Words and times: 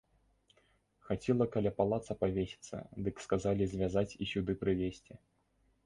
Хацела 1.09 1.47
каля 1.57 1.71
палаца 1.83 2.17
павесіцца, 2.23 2.77
дык 3.09 3.15
сказалі 3.27 3.63
звязаць 3.75 4.09
і 4.21 4.33
сюды 4.35 4.51
прывесці! 4.65 5.13